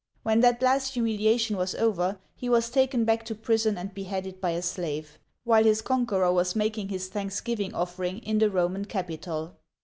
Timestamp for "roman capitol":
8.49-9.57